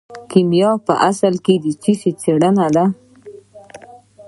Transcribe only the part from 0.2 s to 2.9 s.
کیمیا په اصل کې د څه شي څیړنه ده.